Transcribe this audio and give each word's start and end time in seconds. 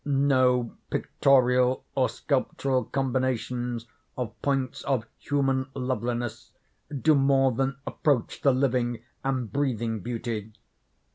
No 0.03 0.75
pictorial 0.89 1.83
or 1.93 2.09
sculptural 2.09 2.85
combinations 2.85 3.85
of 4.17 4.31
points 4.41 4.81
of 4.85 5.05
human 5.19 5.67
liveliness 5.75 6.53
do 7.03 7.13
more 7.13 7.51
than 7.51 7.77
approach 7.85 8.41
the 8.41 8.51
living 8.51 9.03
and 9.23 9.53
breathing 9.53 9.99
beauty. 9.99 10.53